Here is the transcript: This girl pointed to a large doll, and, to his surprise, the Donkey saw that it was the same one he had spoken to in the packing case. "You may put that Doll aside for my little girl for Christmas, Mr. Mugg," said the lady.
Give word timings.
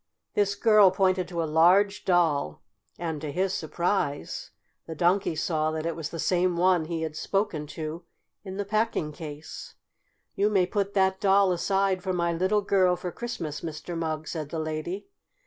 This 0.33 0.55
girl 0.55 0.89
pointed 0.89 1.27
to 1.27 1.43
a 1.43 1.45
large 1.45 2.05
doll, 2.05 2.63
and, 2.97 3.21
to 3.21 3.31
his 3.31 3.53
surprise, 3.53 4.49
the 4.87 4.95
Donkey 4.95 5.35
saw 5.35 5.69
that 5.69 5.85
it 5.85 5.95
was 5.95 6.09
the 6.09 6.17
same 6.17 6.57
one 6.57 6.85
he 6.85 7.03
had 7.03 7.15
spoken 7.15 7.67
to 7.67 8.03
in 8.43 8.57
the 8.57 8.65
packing 8.65 9.11
case. 9.11 9.75
"You 10.33 10.49
may 10.49 10.65
put 10.65 10.95
that 10.95 11.19
Doll 11.21 11.51
aside 11.51 12.01
for 12.01 12.13
my 12.13 12.33
little 12.33 12.63
girl 12.63 12.95
for 12.95 13.11
Christmas, 13.11 13.61
Mr. 13.61 13.95
Mugg," 13.95 14.27
said 14.27 14.49
the 14.49 14.57
lady. 14.57 15.05